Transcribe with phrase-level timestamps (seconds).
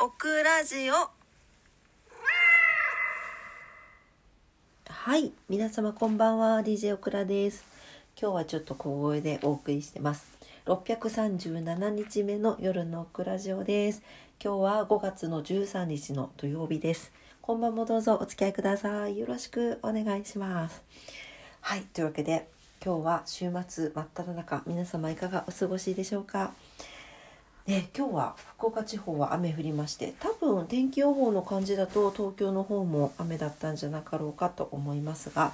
[0.00, 0.94] オクラジオ
[4.88, 7.64] はい、皆様こんばんは、DJ オクラです。
[8.20, 10.38] 今日はちょっと小声でお送りしてます。
[10.66, 14.04] 637日目の夜のオクラジオです。
[14.40, 17.10] 今日は5月の13日の土曜日です。
[17.42, 19.18] 今晩もどうぞお付き合いください。
[19.18, 20.80] よろしくお願いします。
[21.60, 22.46] はい、というわけで
[22.84, 26.52] 今日は週末真っ只中、皆様いかがお過ごしでしょうか？
[27.68, 35.52] ね、今日は福岡地方は雨降りまして多分天気予報の感じだと東京の方も雨だったんじゃなかろうかと思いますが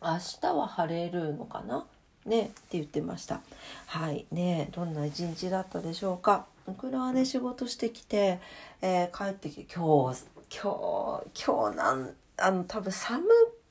[0.00, 1.84] 明日は晴れるのかな？
[2.24, 3.40] ねって言ってました。
[3.86, 6.46] はいねどんな一日だったでしょうか？
[6.66, 8.38] 僕らはね仕事してきて、
[8.80, 10.22] えー帰ってきて今日
[10.56, 13.24] 今日今日なんあの多分寒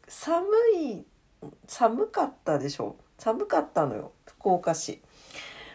[0.06, 0.46] 寒
[0.84, 1.06] い
[1.66, 5.02] 寒かったでしょ寒かったのよ福岡市。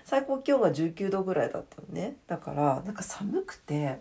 [0.06, 2.14] 最高気温が19度ぐらいだったのね。
[2.28, 4.00] だからなんか寒くて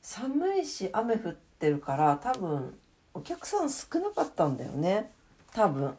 [0.00, 2.74] 寒いし雨降ってるから多分
[3.12, 5.12] お客さん少なかったんだよね。
[5.52, 5.94] 多分。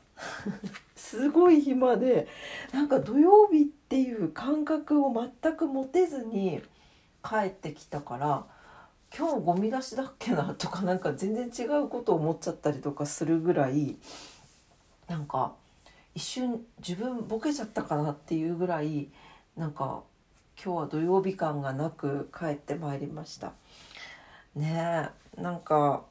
[0.98, 2.28] すごい暇で
[2.74, 6.64] なんか土曜日っていう感覚を全く持てずに
[7.24, 8.46] 帰ってきたから
[9.16, 13.98] 今日ゴミ出しだっけなとかなんか全然違うことを思っちゃったりとかするぐらい
[15.08, 15.54] なんか
[16.14, 19.10] 一瞬自分ボケちゃったかなっていうぐらい
[19.56, 20.04] なんか
[20.64, 23.54] 今日は土曜日感がなく帰ってまいりました。
[24.56, 26.04] ねえなんか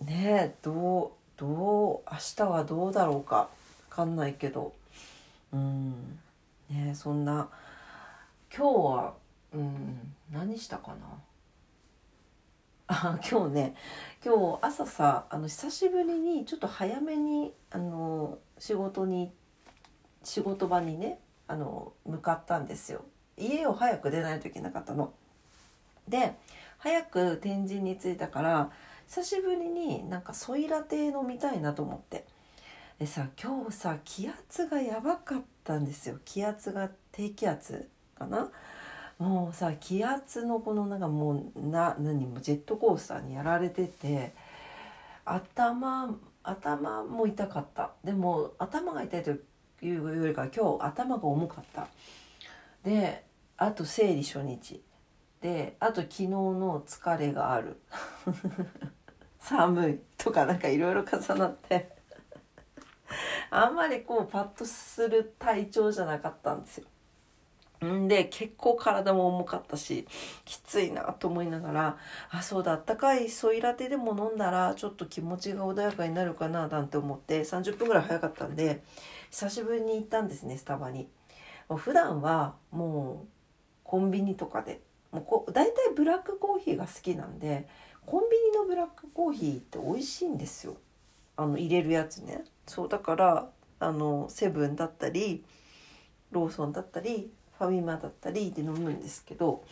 [0.00, 3.48] ねえどうどう明日はどうだろうか
[3.88, 4.72] 分かんないけど。
[5.52, 6.18] うん。
[6.68, 7.48] ねえそんな
[8.54, 9.14] 今日は
[9.52, 11.06] うん何したかな？
[12.92, 13.74] あ今日ね
[14.24, 19.32] 今日朝さあの久しぶりにちょっと早めにあの仕事に
[20.22, 23.02] 仕事場にねあの向かったんですよ。
[23.36, 25.12] 家を早く出ないといけなかったの。
[26.06, 26.34] で
[26.78, 28.70] 早く天神に着いたから
[29.08, 32.26] 久しぶりになんかソイラテ飲みたいなと思って。
[32.98, 36.18] でさ今日さ気圧がやばかったんですよ。
[36.24, 38.50] 気圧が低気圧かな。
[39.18, 44.34] もうさ気圧のこのなんかもうな何もジェットコースターにやられてて
[45.24, 47.92] 頭頭も痛かった。
[48.04, 49.36] でも頭が痛いとい
[49.82, 51.88] うよりか今日頭が重かった。
[52.82, 53.24] で
[53.56, 54.82] あと生理初日。
[55.40, 57.80] であと昨日の疲れがある。
[59.38, 61.96] 寒いとかなんかいろいろ重なって。
[63.50, 66.86] あんまりこうパッとする体調じゃなかったんですよ。
[67.84, 70.06] んで結構体も重かったし
[70.44, 71.96] きついなと思いながら
[72.30, 78.82] あそうだあったかいソイラテでも飲んだらちょっと気持ちが穏やかになるかななんて思って30分ぐらい早かったんで
[79.30, 81.08] 久しぶりに行ったんですねスタバに。
[81.76, 83.28] 普段はもう
[83.84, 84.80] コンビニとかで
[85.12, 87.68] もうこ大体ブラックコーヒーが好きなんで
[88.06, 90.76] コンビニのブラックコーヒーって美味しいんですよ
[91.36, 93.48] あの入れるやつねそうだから
[93.78, 95.44] あのセブンだったり
[96.32, 97.30] ローソンだったり
[97.60, 99.62] ファミマだったりで飲むんですけど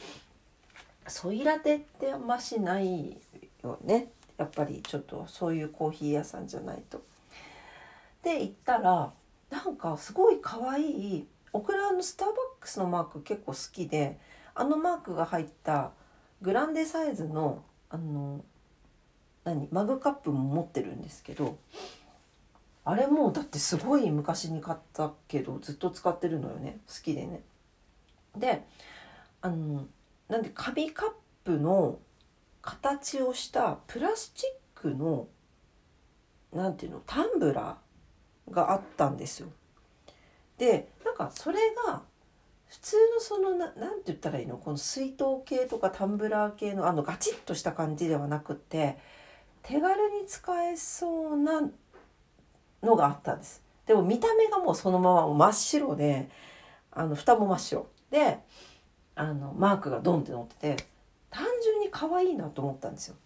[1.06, 3.16] ソイラテってあんましない
[3.62, 7.02] よねやっぱりちょっとそういうコーヒー屋さんじゃないと。
[8.22, 9.10] で行ったら
[9.48, 14.18] なんかすごい可愛いオクラのスターバックスのマーク結構好きで
[14.54, 15.92] あのマークが入った
[16.42, 18.44] グランデサイズのあの
[19.44, 21.56] 何マグカップも持ってるんですけど
[22.84, 27.40] あれもだってすごい昔に買ったけどずっと使ってるのよね好きでね。
[28.38, 28.64] で
[29.40, 29.86] あの
[30.28, 31.10] なんで紙カッ
[31.44, 31.98] プの
[32.62, 35.28] 形をしたプラスチックの
[36.52, 39.48] なんていうのタンブラーがあったんですよ。
[40.56, 42.02] でなんかそれが
[42.66, 48.98] 普通のそのななんて言ったらいいのこの水筒系とかタンブラー系のあのガチッとした感じではなくって
[49.62, 51.62] 手軽に使えそうな
[52.82, 53.62] のがあったんです。
[53.86, 56.28] でも見た目がもうそのまま真っ白で
[56.90, 58.38] あの蓋も真っ白で
[59.14, 60.84] あのマークがドンって載ってて
[61.30, 63.16] 単純に可愛いなと思ったんですよ。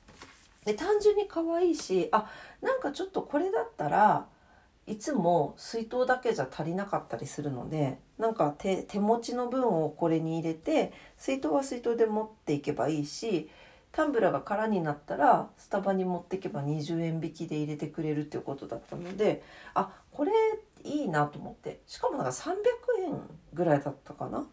[0.65, 2.31] で単純に可愛いしあ
[2.61, 4.27] なんかちょっとこれだったら
[4.87, 13.49] いつも水筒だけじゃ足りなかったりするのでなんか手持ちの分をこれに入れて水筒は水筒で持っていけばいいし
[13.93, 19.43] タンブラーが空になったらスタバに持っていけば20円引きで入れてくれるっていうことだったので
[19.75, 20.33] あこれ
[20.85, 22.53] いいなと思ってしかもなんか300
[23.07, 23.21] 円
[23.53, 24.47] ぐらいだったかな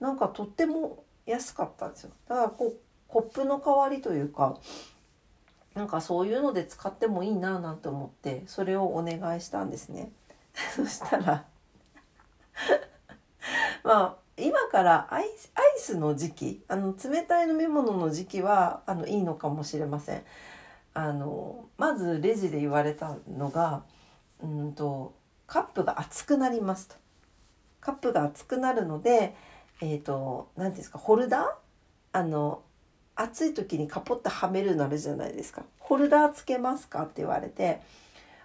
[0.00, 2.76] なんかとっても安かったんですよだからこう
[3.06, 4.58] コップの代わりというか
[5.74, 10.10] なんかそういうので使ってもいいななんて思ってそれをお願いしたんですね
[10.74, 11.44] そしたら
[13.84, 20.22] まあ今からアイスアイイスの時期あの冷たい飲み物の時期はあのいいのかもしれません。
[20.92, 23.84] あのまずレジで言われたのが
[24.42, 25.14] うんと
[25.46, 26.96] カップが熱くなりますと。
[27.80, 29.34] カップが熱くなるので
[29.80, 31.48] えっ、ー、と何ていうんですかホルダー？
[32.12, 32.62] あの
[33.14, 35.64] 暑い時にカポッとはめるのあるじゃないですか。
[35.78, 37.80] ホルダーつけますかって言われて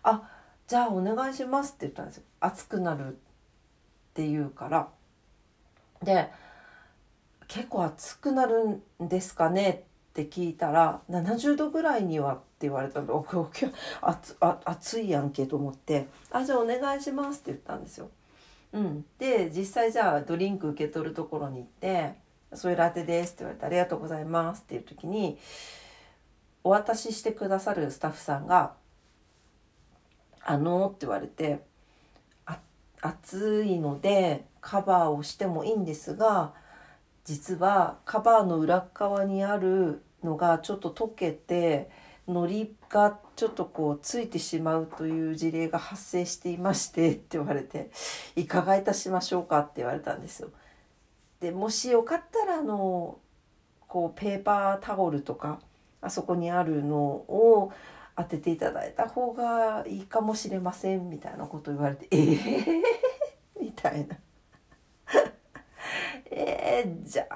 [0.03, 0.29] あ
[0.67, 2.23] じゃあお願いしますって言ったんですよ。
[2.39, 3.11] 熱くなるっ
[4.13, 4.89] て言うから
[6.01, 6.29] で
[7.47, 13.71] 結構暑くなるんですかねって聞いたら70度ぐらいにはって言われたので
[14.01, 18.09] 熱暑いやんけと思って「あじゃあお願いします」って言ったんですよ。
[18.75, 22.15] うん、で実際じゃあドリンク受け取るところに行って
[22.53, 25.39] 「そういうラテです」って言われて「ありがとうございます」っていう時に
[26.61, 28.73] お渡ししてくださるスタッフさんが
[30.43, 31.61] 「あの」って言われて
[33.01, 36.53] 「暑いのでカバーをしてもいいんですが
[37.23, 41.89] 実はカバーの裏側にあるのがちょっと溶けて
[42.27, 47.91] 糊がちょっとこうついてしまうという事例が発生していましてって言われて
[48.35, 50.49] 「いかがいたしましょうか?」って言われたんですよ。
[51.39, 53.19] でもしよかったらあの
[53.87, 55.59] こうペーパータオルとか
[56.01, 57.71] あそこにあるのを
[58.15, 62.81] 当てていただいた方がいいかもしれませんみたいなこと言われて「ええー、
[63.61, 64.17] みたいな。
[66.31, 67.27] えー、じゃ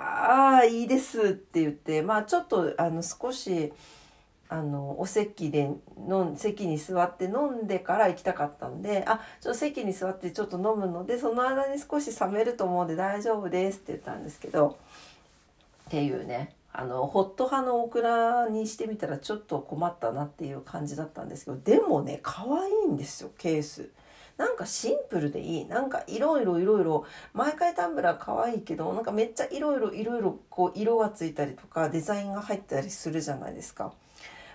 [0.57, 3.71] あいいですって言ってまあちょっとあの少し
[4.51, 5.69] あのお席で
[6.07, 14.77] の席に座って飲んでから行きたかったんで「あちょっと席に座ってちょっと飲むのでその間に少し冷めると思うんで大丈夫です」って言ったんですけど
[15.87, 23.89] っていうねあのホット派のオクラにしてみたらちょっと困ったなっていう感じだったんですけどでもね可愛いんですよケース。
[24.37, 33.91] なんかシンプルでいいなんかいろいろいろいろ毎回タンブラー可愛いけどなんかめっちゃいろいろいろいろこう色がついたりとかデザインが入ったりするじゃないですか。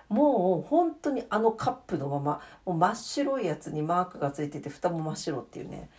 [0.09, 5.91] もう本当にあのカップのままもう真っ白いやつにマークがついてて蓋も真っ白っていうね。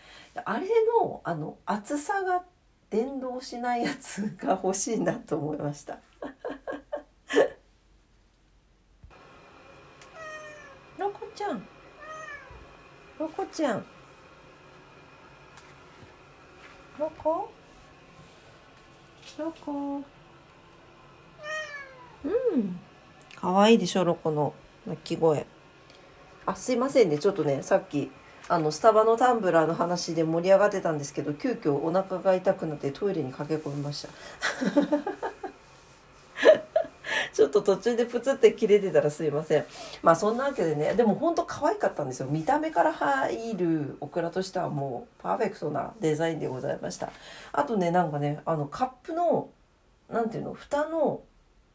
[0.44, 0.66] あれ
[1.00, 2.44] のあの厚さが
[2.90, 5.98] 電動しないやつが欲しいなと思いました。
[10.98, 11.66] ロコちゃん。
[13.18, 13.84] ロコちゃん。
[16.98, 17.50] ロコ？
[19.38, 20.02] ロコ。
[22.24, 22.85] うん
[23.46, 24.54] 可愛いでしょロコの
[24.88, 25.46] 鳴き声。
[26.46, 27.18] あすいませんね。
[27.18, 28.10] ちょっとねさっき
[28.48, 34.08] あのスタバのタンブラーの話で盛り上がってたんですけど急遽お腹が痛くなってトイレに駆け込みました。
[37.32, 39.64] ちょっと途中でプツって切れてたらすいません。
[40.02, 42.26] まあそんなわけでねでもほんと可愛かったんですよ。
[42.28, 47.12] 見た目から入るオクラとしてはもうパーフェクトなデザインでございました。
[47.52, 49.50] あとねなんかねあのカップの
[50.10, 51.20] 何ていうの蓋の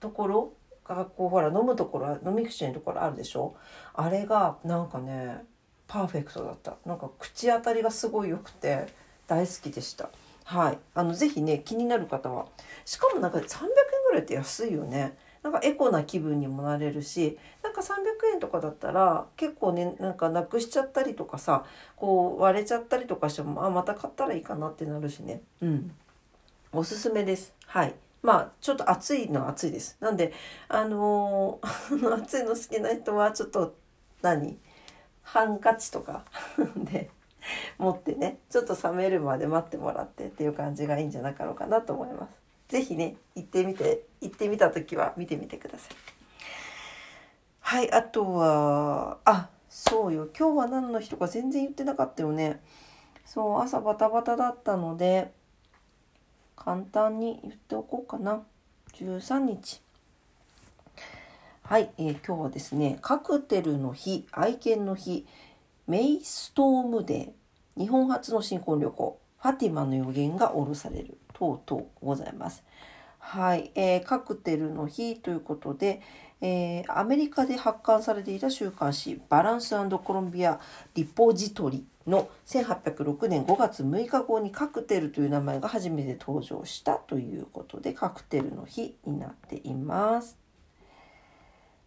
[0.02, 0.52] ところ
[0.96, 3.56] がこうほら飲むところ飲み口のところあるでしょ？
[3.94, 5.44] あれがなんかね
[5.88, 6.76] パーフェクトだった。
[6.86, 8.88] なんか口当たりがすごい良くて
[9.28, 10.10] 大好きでした。
[10.44, 10.78] はい。
[10.94, 12.46] あのぜひね気になる方は。
[12.86, 13.70] しかもなんか300円
[14.10, 15.18] ぐらいって安いよね。
[15.44, 17.96] なんかエコな気分にもなれるしなんか300
[18.34, 21.66] 円とかだったら結構ねなんかなくしちゃったりとかさ
[21.96, 25.42] こう割れちゃったりとかしてもあまた買ったらいいかなってなるしね。
[25.62, 25.92] うん。
[26.72, 27.56] おすすめです。
[27.66, 27.96] はい。
[28.22, 30.34] まあちょっと暑いのは暑いですなんで
[30.68, 33.76] あのー、 暑いの好きな人はちょっと
[34.22, 34.60] 何？
[35.24, 36.26] ハンカチとか
[36.76, 37.10] で
[37.78, 42.42] 持ってねちょっと冷めるまで待ってもらってっていう感じがいいんじゃなかろうかなと思います。
[42.68, 45.96] 是非ね行ってみて行ってみた時は見てみてください。
[47.60, 52.62] はいあとはあそうよ今日は何の日とか全然言ってなかったよね。
[53.26, 55.32] そう朝バタバタだったので
[56.64, 58.44] 簡単に言っておこうかな。
[58.94, 59.82] 13日。
[61.64, 65.26] はい、えー、今日はですね、カクテルの日、愛犬の日、
[65.88, 72.64] メイストームデー、日本初の新婚旅行、ファティマの予言が下ろされる、等々ございます。
[73.18, 76.00] はい、えー、カクテルの日ということで、
[76.42, 80.60] えー、アメリカで発刊されていた週刊誌バランスコロンビア・
[80.96, 90.38] リポジトリの1806年5月6日後にカクテルという名前が初めて登場したということでカクテルの日になっています。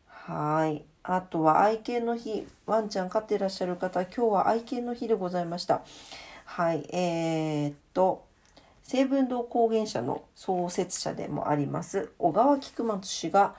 [0.06, 0.84] はい。
[1.02, 2.46] あとは愛犬の日。
[2.64, 5.82] ワンちゃん飼っていらっしゃる方、今日は愛犬の日でございました。
[6.46, 6.88] はい。
[6.92, 8.24] えー、っと、
[8.82, 13.54] 成文堂高原社の創設者でもあります、小川菊松氏が、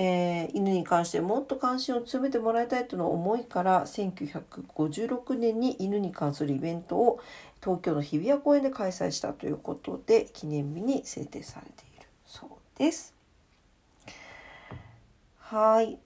[0.00, 7.20] えー、犬に関してもっと関心を詰めてもらいたいとの思いから1956年に犬に関するイベントを
[7.60, 13.12] 東京の日比谷公園で開催したということで記念日に制定されているそうです。
[15.40, 15.98] はい。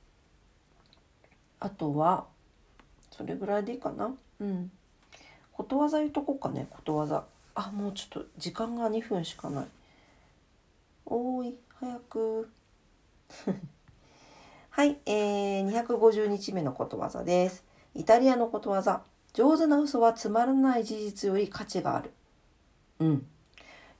[1.60, 2.24] あとは
[3.10, 4.14] それぐらいでいいかな？
[4.40, 4.70] うん。
[5.52, 6.66] ことわざ言うとこうかね。
[6.70, 7.24] ことわざ。
[7.54, 9.66] あもうちょっと時間が2分しかない。
[11.04, 12.50] おーい早く。
[14.74, 17.62] はい、えー、250日目のことわざです。
[17.94, 19.02] イタリアのことわざ。
[19.34, 22.10] 上手な嘘はつまらない事実より価値がある。
[22.98, 23.26] うん。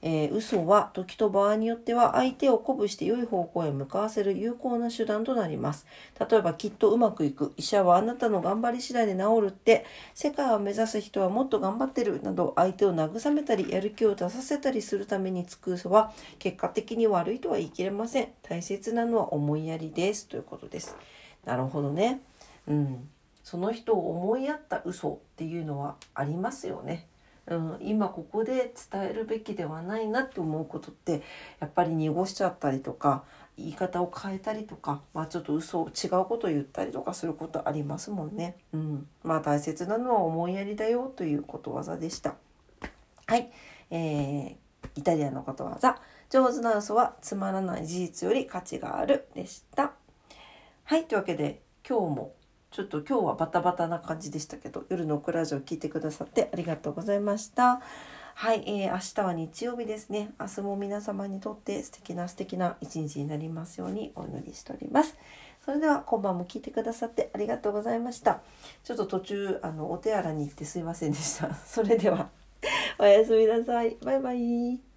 [0.05, 5.87] えー、嘘は時と場合によっては相手を鼓舞して良い方向へ向かわせる有効な手段となります。
[6.29, 18.27] 例えばきっとうまくいく、医者はあなたの頑張り次第で治るって、世界を目指す人はもっと頑張ってるなど相手を慰めたりやる気を出させたりするためにつく嘘は結果的に悪いとは言い切れません。
[18.41, 20.97] 大切なのは思いやりですということです。
[21.45, 22.19] なるほどね。
[22.67, 23.09] うん。
[23.41, 27.07] その人を思いやった嘘っていうのはありますよね。
[27.47, 31.21] うん、今ここで伝えるべきではないなって思うことって
[31.59, 33.23] やっぱり濁しちゃったりとか
[33.57, 38.55] 言い方を変えたりとか、まあ、ちょっと嘘違うことを言ったりとかすることありますもんね。
[38.73, 42.35] うん、まあ大切なのは思いやりだよということわざでした。
[43.27, 43.51] はい、
[43.91, 44.55] えー、
[44.95, 49.91] イタリアのことわざ上手な嘘はつまらない事実より価値があるでした。
[50.85, 52.33] はいというわけで今日も
[52.73, 57.81] ちょっと今日はバタバタな感じでしたけど夜のオクラジオ聞いてくださってありがとうございました。
[58.33, 60.31] はい、えー、明日は日曜日ですね。
[60.39, 65.15] 明日も皆様にとって素敵な素敵な一日になりますようにお祈りしております。
[65.63, 68.41] それでは今晩も聞いてくださってありがとうございました。
[68.83, 71.53] ちょっと途中あのお手洗いに行ってすいませんでした。
[71.53, 72.29] それでは
[72.97, 73.97] おやすみなさい。
[74.03, 74.92] バイバイ。